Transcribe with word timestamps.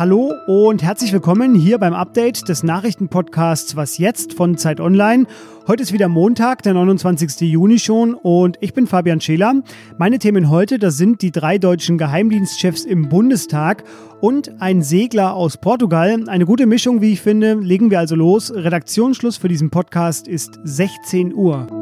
Hallo 0.00 0.32
und 0.46 0.82
herzlich 0.82 1.12
willkommen 1.12 1.54
hier 1.54 1.76
beim 1.76 1.92
Update 1.92 2.48
des 2.48 2.62
Nachrichtenpodcasts 2.62 3.76
Was 3.76 3.98
jetzt 3.98 4.32
von 4.32 4.56
Zeit 4.56 4.80
Online. 4.80 5.26
Heute 5.68 5.82
ist 5.82 5.92
wieder 5.92 6.08
Montag, 6.08 6.62
der 6.62 6.72
29. 6.72 7.42
Juni 7.42 7.78
schon 7.78 8.14
und 8.14 8.56
ich 8.62 8.72
bin 8.72 8.86
Fabian 8.86 9.20
Scheler. 9.20 9.62
Meine 9.98 10.18
Themen 10.18 10.48
heute, 10.48 10.78
das 10.78 10.96
sind 10.96 11.20
die 11.20 11.32
drei 11.32 11.58
deutschen 11.58 11.98
Geheimdienstchefs 11.98 12.86
im 12.86 13.10
Bundestag 13.10 13.84
und 14.22 14.62
ein 14.62 14.80
Segler 14.80 15.34
aus 15.34 15.58
Portugal. 15.58 16.26
Eine 16.28 16.46
gute 16.46 16.64
Mischung, 16.64 17.02
wie 17.02 17.12
ich 17.12 17.20
finde. 17.20 17.52
Legen 17.60 17.90
wir 17.90 17.98
also 17.98 18.16
los. 18.16 18.50
Redaktionsschluss 18.54 19.36
für 19.36 19.48
diesen 19.48 19.68
Podcast 19.68 20.28
ist 20.28 20.58
16 20.64 21.34
Uhr. 21.34 21.79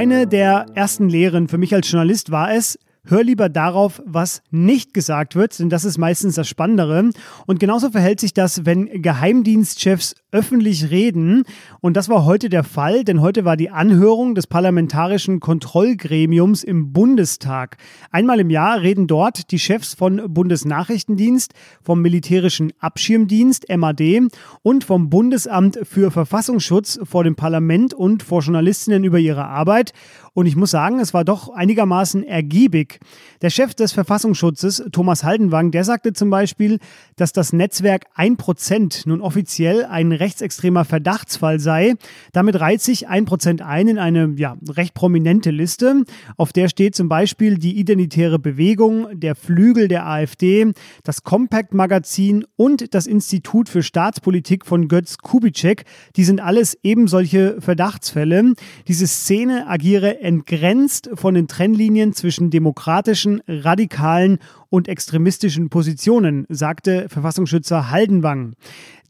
Eine 0.00 0.26
der 0.26 0.64
ersten 0.74 1.10
Lehren 1.10 1.46
für 1.46 1.58
mich 1.58 1.74
als 1.74 1.90
Journalist 1.90 2.30
war 2.30 2.54
es, 2.54 2.78
Hör 3.06 3.24
lieber 3.24 3.48
darauf, 3.48 4.02
was 4.04 4.42
nicht 4.50 4.92
gesagt 4.92 5.34
wird, 5.34 5.58
denn 5.58 5.70
das 5.70 5.86
ist 5.86 5.96
meistens 5.96 6.34
das 6.34 6.48
Spannendere. 6.48 7.10
Und 7.46 7.58
genauso 7.58 7.90
verhält 7.90 8.20
sich 8.20 8.34
das, 8.34 8.66
wenn 8.66 9.02
Geheimdienstchefs 9.02 10.16
öffentlich 10.32 10.90
reden. 10.90 11.44
Und 11.80 11.96
das 11.96 12.10
war 12.10 12.26
heute 12.26 12.50
der 12.50 12.62
Fall, 12.62 13.02
denn 13.04 13.22
heute 13.22 13.46
war 13.46 13.56
die 13.56 13.70
Anhörung 13.70 14.34
des 14.34 14.46
Parlamentarischen 14.46 15.40
Kontrollgremiums 15.40 16.62
im 16.62 16.92
Bundestag. 16.92 17.78
Einmal 18.10 18.38
im 18.38 18.50
Jahr 18.50 18.82
reden 18.82 19.06
dort 19.06 19.50
die 19.50 19.58
Chefs 19.58 19.94
von 19.94 20.32
Bundesnachrichtendienst, 20.32 21.54
vom 21.82 22.02
Militärischen 22.02 22.70
Abschirmdienst 22.80 23.66
MAD 23.74 24.28
und 24.62 24.84
vom 24.84 25.08
Bundesamt 25.08 25.80
für 25.84 26.10
Verfassungsschutz 26.10 27.00
vor 27.04 27.24
dem 27.24 27.34
Parlament 27.34 27.94
und 27.94 28.22
vor 28.22 28.42
Journalistinnen 28.42 29.04
über 29.04 29.18
ihre 29.18 29.46
Arbeit. 29.46 29.92
Und 30.32 30.46
ich 30.46 30.56
muss 30.56 30.70
sagen, 30.70 31.00
es 31.00 31.12
war 31.12 31.24
doch 31.24 31.48
einigermaßen 31.50 32.24
ergiebig. 32.24 33.00
Der 33.42 33.50
Chef 33.50 33.74
des 33.74 33.92
Verfassungsschutzes, 33.92 34.84
Thomas 34.92 35.24
Haldenwang, 35.24 35.70
der 35.70 35.84
sagte 35.84 36.12
zum 36.12 36.30
Beispiel, 36.30 36.78
dass 37.16 37.32
das 37.32 37.52
Netzwerk 37.52 38.04
1% 38.16 39.08
nun 39.08 39.20
offiziell 39.20 39.84
ein 39.84 40.12
rechtsextremer 40.12 40.84
Verdachtsfall 40.84 41.58
sei. 41.58 41.94
Damit 42.32 42.60
reiht 42.60 42.80
sich 42.80 43.08
1% 43.08 43.62
ein 43.62 43.88
in 43.88 43.98
eine 43.98 44.34
ja, 44.36 44.56
recht 44.68 44.94
prominente 44.94 45.50
Liste. 45.50 46.04
Auf 46.36 46.52
der 46.52 46.68
steht 46.68 46.94
zum 46.94 47.08
Beispiel 47.08 47.58
die 47.58 47.78
Identitäre 47.78 48.38
Bewegung, 48.38 49.08
der 49.12 49.34
Flügel 49.34 49.88
der 49.88 50.06
AfD, 50.06 50.72
das 51.02 51.22
Compact-Magazin 51.22 52.44
und 52.56 52.94
das 52.94 53.06
Institut 53.06 53.68
für 53.68 53.82
Staatspolitik 53.82 54.64
von 54.66 54.88
Götz 54.88 55.18
Kubitschek. 55.18 55.84
Die 56.16 56.24
sind 56.24 56.40
alles 56.40 56.78
eben 56.82 57.08
solche 57.08 57.60
Verdachtsfälle. 57.60 58.54
Diese 58.86 59.06
Szene 59.06 59.66
agiere 59.66 60.19
entgrenzt 60.20 61.10
von 61.14 61.34
den 61.34 61.48
Trennlinien 61.48 62.12
zwischen 62.12 62.50
demokratischen, 62.50 63.42
radikalen 63.46 64.38
und 64.68 64.88
extremistischen 64.88 65.70
Positionen, 65.70 66.46
sagte 66.48 67.08
Verfassungsschützer 67.08 67.90
Haldenwang. 67.90 68.54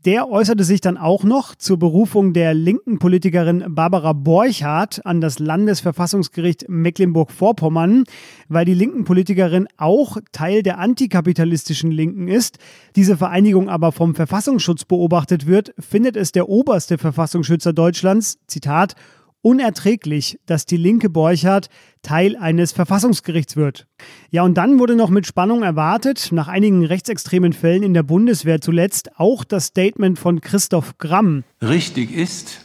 Der 0.07 0.31
äußerte 0.31 0.65
sich 0.65 0.81
dann 0.81 0.97
auch 0.97 1.25
noch 1.25 1.55
zur 1.55 1.79
Berufung 1.79 2.33
der 2.33 2.55
linken 2.55 2.99
Politikerin 2.99 3.63
Barbara 3.69 4.15
Borchardt 4.15 5.05
an 5.05 5.21
das 5.21 5.39
Landesverfassungsgericht 5.39 6.71
Mecklenburg-Vorpommern, 6.71 8.05
weil 8.49 8.65
die 8.65 8.73
linken 8.73 9.05
Politikerin 9.05 9.69
auch 9.77 10.17
Teil 10.33 10.63
der 10.63 10.79
antikapitalistischen 10.79 11.91
Linken 11.91 12.29
ist. 12.29 12.57
Diese 12.97 13.19
Vereinigung 13.19 13.69
aber 13.69 13.93
vom 13.93 14.15
Verfassungsschutz 14.15 14.87
beobachtet 14.87 15.47
wird, 15.47 15.75
findet 15.79 16.17
es 16.17 16.33
der 16.33 16.49
oberste 16.49 16.97
Verfassungsschützer 16.97 17.75
Deutschlands, 17.75 18.39
Zitat, 18.47 18.95
unerträglich, 19.43 20.39
dass 20.47 20.67
die 20.67 20.77
linke 20.77 21.09
Borchardt 21.11 21.69
Teil 22.03 22.37
eines 22.37 22.73
Verfassungsgerichts 22.73 23.57
wird. 23.57 23.87
Ja, 24.31 24.43
und 24.43 24.55
dann 24.55 24.79
wurde 24.79 24.97
noch 24.97 25.11
mit 25.11 25.27
Spannung 25.27 25.63
erwartet, 25.63 26.31
nach 26.33 26.49
einigen 26.49 26.85
rechtsextremen 26.85 27.53
Fällen 27.53 27.83
in 27.83 27.95
der 27.95 28.03
Bundeswehr 28.03 28.61
zuletzt, 28.61 29.11
auch 29.19 29.45
das 29.45 29.67
Statement 29.67 30.19
von 30.19 30.41
Christoph 30.41 30.99
Gramm. 30.99 31.45
Richtig 31.63 32.13
ist, 32.13 32.61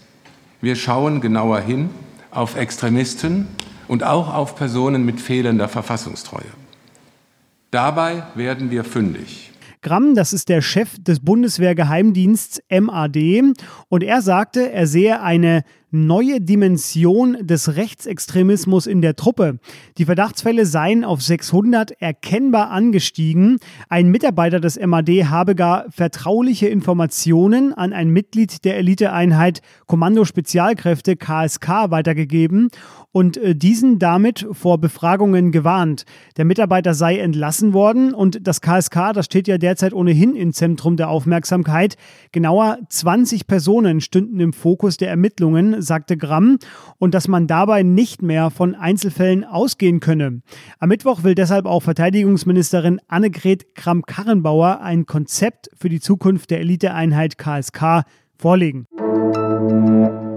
wir 0.62 0.76
schauen 0.76 1.22
genauer 1.22 1.60
hin 1.60 1.90
auf 2.32 2.56
Extremisten 2.58 3.48
und 3.88 4.04
auch 4.04 4.34
auf 4.34 4.56
Personen 4.56 5.06
mit 5.06 5.22
fehlender 5.22 5.68
Verfassungstreue. 5.68 6.44
Dabei 7.72 8.24
werden 8.36 8.72
wir 8.72 8.84
fündig. 8.84 9.52
Gramm, 9.82 10.16
das 10.16 10.34
ist 10.34 10.50
der 10.50 10.62
Chef 10.62 10.98
des 10.98 11.20
Bundeswehrgeheimdiensts 11.20 12.60
MAD, 12.72 13.54
und 13.88 14.02
er 14.02 14.24
sagte, 14.24 14.72
er 14.72 14.88
sehe 14.88 15.22
eine 15.22 15.64
neue 15.96 16.42
Dimension 16.42 17.38
des 17.42 17.76
Rechtsextremismus 17.76 18.86
in 18.86 19.02
der 19.02 19.16
Truppe. 19.16 19.60
Die 19.98 20.06
Verdachtsfälle 20.06 20.66
seien 20.66 21.04
auf 21.04 21.22
600 21.22 22.00
erkennbar 22.02 22.70
angestiegen. 22.70 23.58
Ein 23.90 24.10
Mitarbeiter 24.10 24.60
des 24.60 24.80
MAD 24.80 25.10
habe 25.26 25.56
gar 25.56 25.86
vertrauliche 25.90 26.68
Informationen 26.68 27.74
an 27.74 27.94
ein 27.94 28.10
Mitglied 28.10 28.66
der 28.66 28.78
Eliteeinheit 28.78 29.62
Kommando 29.88 30.26
Spezialkräfte 30.26 31.16
KSK 31.16 31.90
weitergegeben 31.90 32.70
und 33.16 33.38
äh, 33.38 33.56
diesen 33.56 33.98
damit 33.98 34.46
vor 34.52 34.78
Befragungen 34.78 35.54
gewarnt. 35.54 36.04
Der 36.36 36.44
Mitarbeiter 36.44 36.94
sei 36.94 37.18
entlassen 37.18 37.72
worden 37.72 38.14
und 38.14 38.46
das 38.46 38.60
KSK, 38.60 39.14
das 39.14 39.28
steht 39.28 39.48
ja 39.48 39.58
derzeit 39.58 39.94
ohnehin 39.94 40.36
im 40.36 40.52
Zentrum 40.52 40.98
der 40.98 41.10
Aufmerksamkeit. 41.10 41.96
Genauer 42.34 42.80
20 42.90 43.48
Personen 43.48 44.02
stünden 44.02 44.42
im 44.42 44.52
Fokus 44.52 44.98
der 44.98 45.08
Ermittlungen, 45.08 45.82
sagte 45.86 46.18
Gramm, 46.18 46.58
und 46.98 47.14
dass 47.14 47.30
man 47.30 47.48
dabei 47.48 47.84
nicht 47.84 48.22
mehr 48.22 48.50
von 48.50 48.76
Einzelfällen 48.76 49.46
ausgehen 49.46 50.02
könne. 50.02 50.42
Am 50.80 50.90
Mittwoch 50.90 51.24
will 51.24 51.36
deshalb 51.36 51.66
auch 51.66 51.84
Verteidigungsministerin 51.84 53.00
Annegret 53.08 53.76
Kramp-Karrenbauer 53.76 54.82
ein 54.82 55.06
Konzept 55.06 55.70
für 55.74 55.88
die 55.88 56.02
Zukunft 56.02 56.52
der 56.52 56.60
Eliteeinheit 56.60 57.38
KSK 57.38 58.04
vorlegen. 58.38 58.88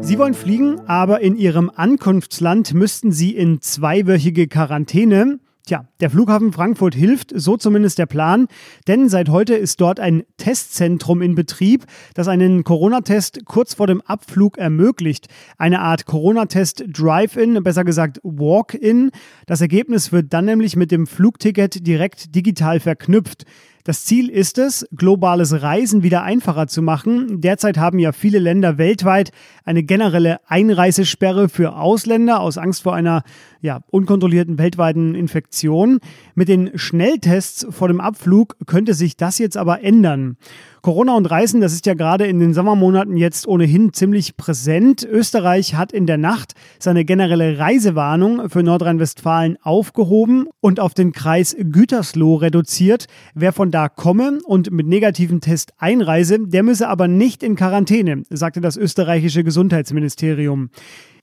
Sie 0.00 0.18
wollen 0.18 0.34
fliegen, 0.34 0.80
aber 0.86 1.20
in 1.20 1.36
Ihrem 1.36 1.70
Ankunftsland 1.74 2.72
müssten 2.72 3.12
Sie 3.12 3.34
in 3.34 3.60
zweiwöchige 3.60 4.46
Quarantäne. 4.46 5.40
Tja, 5.68 5.84
der 6.00 6.08
Flughafen 6.08 6.50
Frankfurt 6.50 6.94
hilft, 6.94 7.30
so 7.34 7.58
zumindest 7.58 7.98
der 7.98 8.06
Plan, 8.06 8.48
denn 8.86 9.10
seit 9.10 9.28
heute 9.28 9.54
ist 9.54 9.82
dort 9.82 10.00
ein 10.00 10.22
Testzentrum 10.38 11.20
in 11.20 11.34
Betrieb, 11.34 11.84
das 12.14 12.26
einen 12.26 12.64
Corona-Test 12.64 13.44
kurz 13.44 13.74
vor 13.74 13.86
dem 13.86 14.00
Abflug 14.00 14.56
ermöglicht. 14.56 15.26
Eine 15.58 15.80
Art 15.80 16.06
Corona-Test 16.06 16.84
Drive-In, 16.88 17.62
besser 17.62 17.84
gesagt 17.84 18.18
Walk-In. 18.22 19.10
Das 19.44 19.60
Ergebnis 19.60 20.10
wird 20.10 20.32
dann 20.32 20.46
nämlich 20.46 20.74
mit 20.74 20.90
dem 20.90 21.06
Flugticket 21.06 21.86
direkt 21.86 22.34
digital 22.34 22.80
verknüpft. 22.80 23.44
Das 23.88 24.04
Ziel 24.04 24.28
ist 24.28 24.58
es, 24.58 24.86
globales 24.94 25.62
Reisen 25.62 26.02
wieder 26.02 26.22
einfacher 26.22 26.66
zu 26.66 26.82
machen. 26.82 27.40
Derzeit 27.40 27.78
haben 27.78 27.98
ja 27.98 28.12
viele 28.12 28.38
Länder 28.38 28.76
weltweit 28.76 29.32
eine 29.64 29.82
generelle 29.82 30.40
Einreisesperre 30.46 31.48
für 31.48 31.74
Ausländer 31.74 32.40
aus 32.40 32.58
Angst 32.58 32.82
vor 32.82 32.94
einer 32.94 33.22
ja, 33.62 33.80
unkontrollierten 33.90 34.58
weltweiten 34.58 35.14
Infektion. 35.14 36.00
Mit 36.34 36.48
den 36.48 36.72
Schnelltests 36.74 37.66
vor 37.70 37.88
dem 37.88 38.02
Abflug 38.02 38.56
könnte 38.66 38.92
sich 38.92 39.16
das 39.16 39.38
jetzt 39.38 39.56
aber 39.56 39.82
ändern. 39.82 40.36
Corona 40.82 41.16
und 41.16 41.26
Reisen, 41.26 41.60
das 41.60 41.72
ist 41.72 41.86
ja 41.86 41.94
gerade 41.94 42.26
in 42.26 42.38
den 42.38 42.54
Sommermonaten 42.54 43.16
jetzt 43.16 43.48
ohnehin 43.48 43.92
ziemlich 43.92 44.36
präsent. 44.36 45.06
Österreich 45.10 45.74
hat 45.74 45.92
in 45.92 46.06
der 46.06 46.18
Nacht 46.18 46.54
seine 46.78 47.04
generelle 47.04 47.58
Reisewarnung 47.58 48.48
für 48.48 48.62
Nordrhein-Westfalen 48.62 49.58
aufgehoben 49.62 50.46
und 50.60 50.80
auf 50.80 50.94
den 50.94 51.12
Kreis 51.12 51.56
Gütersloh 51.58 52.36
reduziert. 52.36 53.06
Wer 53.34 53.52
von 53.52 53.70
da 53.70 53.88
komme 53.88 54.38
und 54.44 54.70
mit 54.70 54.86
negativen 54.86 55.40
Test 55.40 55.72
einreise, 55.78 56.38
der 56.38 56.62
müsse 56.62 56.88
aber 56.88 57.08
nicht 57.08 57.42
in 57.42 57.56
Quarantäne, 57.56 58.22
sagte 58.30 58.60
das 58.60 58.76
österreichische 58.76 59.44
Gesundheitsministerium. 59.44 60.70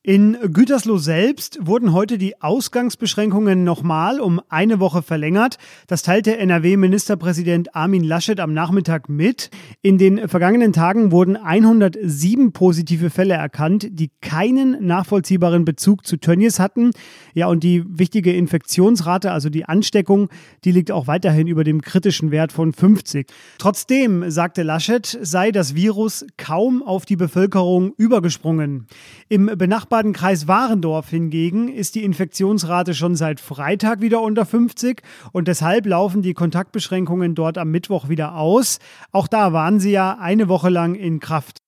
In 0.08 0.38
Gütersloh 0.54 1.00
selbst 1.00 1.58
wurden 1.60 1.92
heute 1.92 2.20
die 2.20 2.40
Ausgangsbeschränkungen 2.40 3.64
nochmal 3.64 4.20
um 4.20 4.40
eine 4.50 4.80
Woche 4.80 5.02
verlängert. 5.02 5.58
Das 5.88 6.04
teilte 6.04 6.38
NRW-Ministerpräsident 6.38 7.76
Armin 7.76 8.04
Laschet 8.04 8.40
am 8.40 8.54
Nachmittag 8.54 9.10
mit. 9.10 9.50
In 9.82 9.98
den 9.98 10.28
vergangenen 10.28 10.74
Tagen 10.74 11.12
wurden 11.12 11.36
107 11.36 12.52
positive 12.52 13.10
Fälle 13.10 13.34
erkannt, 13.34 13.88
die 13.90 14.12
keinen 14.22 14.86
nachvollziehbaren 14.86 15.66
Bezug 15.66 16.06
zu 16.06 16.18
Tönnies 16.18 16.60
hatten. 16.60 16.92
Ja, 17.34 17.48
und 17.48 17.64
die 17.64 17.84
wichtige 17.88 18.32
Infektionsrate, 18.32 19.32
also 19.32 19.50
die 19.50 19.66
Ansteckung, 19.66 20.30
die 20.66 20.72
liegt 20.72 20.92
auch 20.92 21.08
weiterhin 21.08 21.48
über 21.48 21.64
dem 21.64 21.82
kritischen 21.82 22.30
Wert 22.30 22.52
von 22.52 22.74
50. 22.74 23.26
Trotzdem, 23.58 24.30
sagte 24.30 24.62
Laschet, 24.62 25.18
sei 25.24 25.52
das 25.52 25.74
Virus 25.74 26.28
kaum 26.38 26.84
auf 26.84 27.08
die 27.08 27.16
Bevölkerung 27.16 27.96
übergesprungen. 27.98 28.86
Im 29.30 29.48
benachbarten 29.48 29.95
benachbarten 29.96 30.14
Kreis 30.14 30.48
Warendorf 30.50 31.10
hingegen 31.10 31.70
ist 31.70 31.96
die 31.96 32.04
Infektionsrate 32.04 32.94
schon 32.94 33.16
seit 33.16 33.40
Freitag 33.40 34.02
wieder 34.02 34.22
unter 34.22 34.46
50 34.46 35.02
und 35.32 35.48
deshalb 35.48 35.86
laufen 35.86 36.22
die 36.22 36.34
Kontaktbeschränkungen 36.34 37.34
dort 37.34 37.58
am 37.58 37.72
Mittwoch 37.72 38.10
wieder 38.10 38.36
aus. 38.36 38.80
Auch 39.14 39.30
da 39.30 39.54
waren 39.54 39.80
sie 39.80 39.92
ja 39.92 40.18
eine 40.20 40.50
Woche 40.50 40.68
lang 40.70 40.96
in 40.96 41.22
Kraft. 41.22 41.62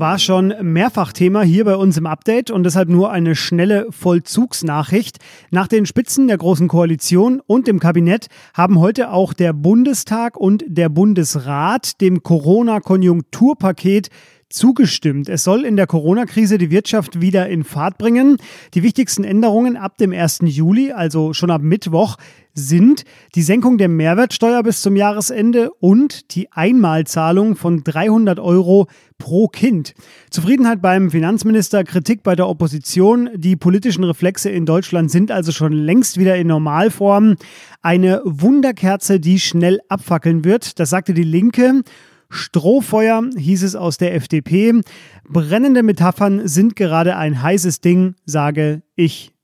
war 0.00 0.18
schon 0.20 0.54
mehrfach 0.62 1.12
Thema 1.12 1.42
hier 1.42 1.64
bei 1.64 1.74
uns 1.74 1.96
im 1.96 2.06
Update 2.06 2.52
und 2.52 2.62
deshalb 2.62 2.88
nur 2.88 3.10
eine 3.10 3.34
schnelle 3.34 3.88
Vollzugsnachricht. 3.90 5.18
Nach 5.50 5.66
den 5.66 5.86
Spitzen 5.86 6.28
der 6.28 6.38
Großen 6.38 6.68
Koalition 6.68 7.42
und 7.46 7.66
dem 7.66 7.80
Kabinett 7.80 8.28
haben 8.54 8.78
heute 8.78 9.10
auch 9.10 9.32
der 9.32 9.52
Bundestag 9.52 10.36
und 10.36 10.62
der 10.68 10.88
Bundesrat 10.88 12.00
dem 12.00 12.22
Corona-Konjunkturpaket 12.22 14.10
zugestimmt. 14.48 15.28
Es 15.28 15.44
soll 15.44 15.64
in 15.64 15.76
der 15.76 15.86
Corona-Krise 15.86 16.58
die 16.58 16.70
Wirtschaft 16.70 17.20
wieder 17.20 17.48
in 17.48 17.64
Fahrt 17.64 17.98
bringen. 17.98 18.38
Die 18.74 18.82
wichtigsten 18.82 19.24
Änderungen 19.24 19.76
ab 19.76 19.98
dem 19.98 20.12
1. 20.12 20.40
Juli, 20.44 20.92
also 20.92 21.32
schon 21.32 21.50
ab 21.50 21.62
Mittwoch, 21.62 22.16
sind 22.54 23.04
die 23.34 23.42
Senkung 23.42 23.78
der 23.78 23.88
Mehrwertsteuer 23.88 24.62
bis 24.62 24.82
zum 24.82 24.96
Jahresende 24.96 25.70
und 25.80 26.34
die 26.34 26.50
Einmalzahlung 26.50 27.56
von 27.56 27.84
300 27.84 28.40
Euro 28.40 28.88
pro 29.18 29.48
Kind. 29.48 29.94
Zufriedenheit 30.30 30.82
beim 30.82 31.10
Finanzminister, 31.10 31.84
Kritik 31.84 32.22
bei 32.22 32.34
der 32.34 32.48
Opposition. 32.48 33.30
Die 33.34 33.56
politischen 33.56 34.04
Reflexe 34.04 34.50
in 34.50 34.66
Deutschland 34.66 35.10
sind 35.10 35.30
also 35.30 35.52
schon 35.52 35.72
längst 35.72 36.18
wieder 36.18 36.36
in 36.36 36.48
Normalform. 36.48 37.36
Eine 37.82 38.22
Wunderkerze, 38.24 39.20
die 39.20 39.38
schnell 39.38 39.80
abfackeln 39.88 40.44
wird, 40.44 40.80
das 40.80 40.90
sagte 40.90 41.14
die 41.14 41.22
Linke. 41.22 41.82
Strohfeuer 42.30 43.22
hieß 43.36 43.62
es 43.62 43.74
aus 43.74 43.96
der 43.96 44.14
FDP. 44.14 44.80
Brennende 45.28 45.82
Metaphern 45.82 46.46
sind 46.46 46.76
gerade 46.76 47.16
ein 47.16 47.42
heißes 47.42 47.80
Ding, 47.80 48.14
sage 48.24 48.82
ich. 48.94 49.34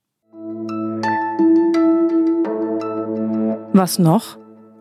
Was 3.73 3.99
noch? 3.99 4.37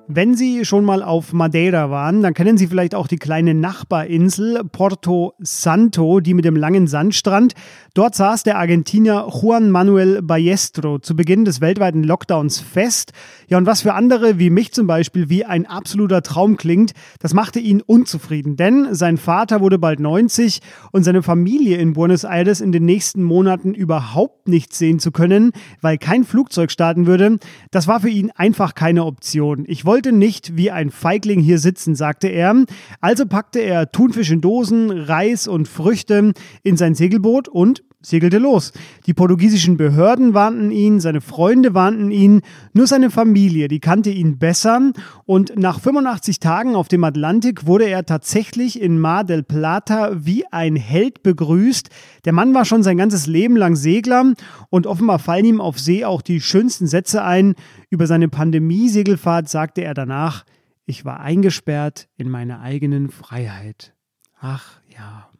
Wenn 0.06 0.34
Sie 0.34 0.66
schon 0.66 0.84
mal 0.84 1.02
auf 1.02 1.32
Madeira 1.32 1.88
waren, 1.88 2.22
dann 2.22 2.34
kennen 2.34 2.58
Sie 2.58 2.66
vielleicht 2.66 2.94
auch 2.94 3.06
die 3.06 3.16
kleine 3.16 3.54
Nachbarinsel 3.54 4.62
Porto 4.70 5.32
Santo, 5.38 6.20
die 6.20 6.34
mit 6.34 6.44
dem 6.44 6.56
langen 6.56 6.86
Sandstrand. 6.86 7.54
Dort 7.94 8.14
saß 8.14 8.42
der 8.42 8.58
Argentinier 8.58 9.26
Juan 9.32 9.70
Manuel 9.70 10.20
Ballestro 10.20 10.98
zu 10.98 11.16
Beginn 11.16 11.46
des 11.46 11.62
weltweiten 11.62 12.04
Lockdowns 12.04 12.60
fest. 12.60 13.12
Ja, 13.48 13.56
und 13.56 13.64
was 13.64 13.80
für 13.80 13.94
andere, 13.94 14.38
wie 14.38 14.50
mich 14.50 14.72
zum 14.72 14.86
Beispiel, 14.86 15.30
wie 15.30 15.46
ein 15.46 15.64
absoluter 15.64 16.20
Traum 16.20 16.58
klingt, 16.58 16.92
das 17.20 17.32
machte 17.32 17.58
ihn 17.58 17.80
unzufrieden. 17.80 18.56
Denn 18.56 18.94
sein 18.94 19.16
Vater 19.16 19.62
wurde 19.62 19.78
bald 19.78 20.00
90 20.00 20.60
und 20.92 21.04
seine 21.04 21.22
Familie 21.22 21.78
in 21.78 21.94
Buenos 21.94 22.24
Aires 22.24 22.60
in 22.60 22.72
den 22.72 22.84
nächsten 22.84 23.22
Monaten 23.22 23.72
überhaupt 23.72 24.48
nicht 24.48 24.74
sehen 24.74 24.98
zu 24.98 25.12
können, 25.12 25.52
weil 25.80 25.96
kein 25.96 26.24
Flugzeug 26.24 26.70
starten 26.70 27.06
würde, 27.06 27.38
das 27.70 27.88
war 27.88 28.00
für 28.00 28.10
ihn 28.10 28.30
einfach 28.32 28.74
keine 28.74 29.06
Option. 29.06 29.64
Ich 29.66 29.86
wollte 29.86 29.93
wollte 29.94 30.10
nicht 30.10 30.56
wie 30.56 30.72
ein 30.72 30.90
Feigling 30.90 31.38
hier 31.38 31.60
sitzen, 31.60 31.94
sagte 31.94 32.26
er. 32.26 32.64
Also 33.00 33.26
packte 33.26 33.60
er 33.60 33.92
Thunfisch 33.92 34.32
in 34.32 34.40
Dosen, 34.40 34.90
Reis 34.90 35.46
und 35.46 35.68
Früchte 35.68 36.32
in 36.64 36.76
sein 36.76 36.96
Segelboot 36.96 37.46
und 37.46 37.84
segelte 38.04 38.38
los. 38.38 38.72
Die 39.06 39.14
portugiesischen 39.14 39.76
Behörden 39.76 40.34
warnten 40.34 40.70
ihn, 40.70 41.00
seine 41.00 41.20
Freunde 41.20 41.74
warnten 41.74 42.10
ihn, 42.10 42.42
nur 42.72 42.86
seine 42.86 43.10
Familie, 43.10 43.68
die 43.68 43.80
kannte 43.80 44.10
ihn 44.10 44.38
besser. 44.38 44.92
Und 45.24 45.56
nach 45.56 45.80
85 45.80 46.40
Tagen 46.40 46.76
auf 46.76 46.88
dem 46.88 47.04
Atlantik 47.04 47.66
wurde 47.66 47.86
er 47.88 48.04
tatsächlich 48.04 48.80
in 48.80 48.98
Mar 48.98 49.24
del 49.24 49.42
Plata 49.42 50.12
wie 50.14 50.44
ein 50.52 50.76
Held 50.76 51.22
begrüßt. 51.22 51.88
Der 52.24 52.32
Mann 52.32 52.54
war 52.54 52.64
schon 52.64 52.82
sein 52.82 52.98
ganzes 52.98 53.26
Leben 53.26 53.56
lang 53.56 53.76
Segler 53.76 54.34
und 54.70 54.86
offenbar 54.86 55.18
fallen 55.18 55.44
ihm 55.44 55.60
auf 55.60 55.78
See 55.78 56.04
auch 56.04 56.22
die 56.22 56.40
schönsten 56.40 56.86
Sätze 56.86 57.24
ein. 57.24 57.54
Über 57.90 58.06
seine 58.06 58.28
Pandemie-Segelfahrt 58.28 59.48
sagte 59.48 59.82
er 59.82 59.94
danach, 59.94 60.44
ich 60.86 61.04
war 61.04 61.20
eingesperrt 61.20 62.08
in 62.16 62.28
meiner 62.28 62.60
eigenen 62.60 63.10
Freiheit. 63.10 63.94
Ach 64.38 64.80
ja. 64.94 65.30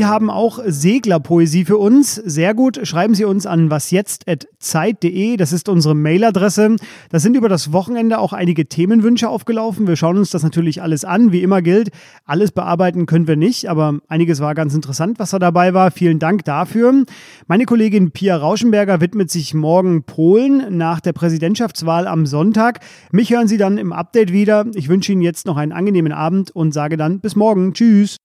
Sie 0.00 0.06
haben 0.06 0.30
auch 0.30 0.60
Seglerpoesie 0.64 1.66
für 1.66 1.76
uns. 1.76 2.14
Sehr 2.14 2.54
gut. 2.54 2.80
Schreiben 2.84 3.14
Sie 3.14 3.26
uns 3.26 3.44
an 3.44 3.68
wasjetzt.zeit.de. 3.68 5.36
Das 5.36 5.52
ist 5.52 5.68
unsere 5.68 5.94
Mailadresse. 5.94 6.76
Da 7.10 7.18
sind 7.18 7.36
über 7.36 7.50
das 7.50 7.74
Wochenende 7.74 8.18
auch 8.18 8.32
einige 8.32 8.64
Themenwünsche 8.64 9.28
aufgelaufen. 9.28 9.86
Wir 9.86 9.96
schauen 9.96 10.16
uns 10.16 10.30
das 10.30 10.42
natürlich 10.42 10.80
alles 10.80 11.04
an. 11.04 11.32
Wie 11.32 11.42
immer 11.42 11.60
gilt, 11.60 11.90
alles 12.24 12.50
bearbeiten 12.50 13.04
können 13.04 13.28
wir 13.28 13.36
nicht, 13.36 13.68
aber 13.68 13.98
einiges 14.08 14.40
war 14.40 14.54
ganz 14.54 14.74
interessant, 14.74 15.18
was 15.18 15.32
da 15.32 15.38
dabei 15.38 15.74
war. 15.74 15.90
Vielen 15.90 16.18
Dank 16.18 16.46
dafür. 16.46 17.04
Meine 17.46 17.66
Kollegin 17.66 18.10
Pia 18.10 18.38
Rauschenberger 18.38 19.02
widmet 19.02 19.30
sich 19.30 19.52
morgen 19.52 20.04
Polen 20.04 20.78
nach 20.78 21.00
der 21.00 21.12
Präsidentschaftswahl 21.12 22.06
am 22.06 22.24
Sonntag. 22.24 22.80
Mich 23.12 23.32
hören 23.32 23.48
Sie 23.48 23.58
dann 23.58 23.76
im 23.76 23.92
Update 23.92 24.32
wieder. 24.32 24.64
Ich 24.72 24.88
wünsche 24.88 25.12
Ihnen 25.12 25.20
jetzt 25.20 25.44
noch 25.44 25.58
einen 25.58 25.72
angenehmen 25.72 26.12
Abend 26.12 26.50
und 26.52 26.72
sage 26.72 26.96
dann 26.96 27.20
bis 27.20 27.36
morgen. 27.36 27.74
Tschüss. 27.74 28.16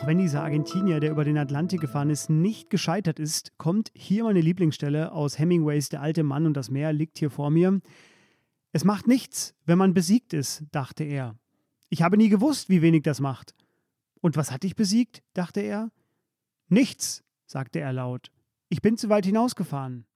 Auch 0.00 0.06
wenn 0.06 0.16
dieser 0.16 0.42
Argentinier, 0.42 0.98
der 0.98 1.10
über 1.10 1.24
den 1.24 1.36
Atlantik 1.36 1.82
gefahren 1.82 2.08
ist, 2.08 2.30
nicht 2.30 2.70
gescheitert 2.70 3.18
ist, 3.18 3.58
kommt 3.58 3.92
hier 3.94 4.24
meine 4.24 4.40
Lieblingsstelle 4.40 5.12
aus 5.12 5.38
Hemingways 5.38 5.90
Der 5.90 6.00
alte 6.00 6.22
Mann 6.22 6.46
und 6.46 6.54
das 6.54 6.70
Meer 6.70 6.94
liegt 6.94 7.18
hier 7.18 7.28
vor 7.28 7.50
mir. 7.50 7.82
Es 8.72 8.84
macht 8.84 9.06
nichts, 9.06 9.54
wenn 9.66 9.76
man 9.76 9.92
besiegt 9.92 10.32
ist, 10.32 10.64
dachte 10.72 11.04
er. 11.04 11.36
Ich 11.90 12.00
habe 12.00 12.16
nie 12.16 12.30
gewusst, 12.30 12.70
wie 12.70 12.80
wenig 12.80 13.02
das 13.02 13.20
macht. 13.20 13.54
Und 14.22 14.38
was 14.38 14.50
hat 14.50 14.62
dich 14.62 14.74
besiegt? 14.74 15.22
dachte 15.34 15.60
er. 15.60 15.90
Nichts, 16.70 17.22
sagte 17.44 17.80
er 17.80 17.92
laut. 17.92 18.30
Ich 18.70 18.80
bin 18.80 18.96
zu 18.96 19.10
weit 19.10 19.26
hinausgefahren. 19.26 20.06